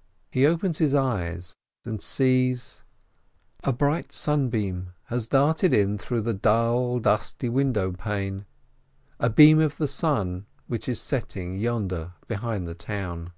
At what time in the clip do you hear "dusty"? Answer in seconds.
7.00-7.48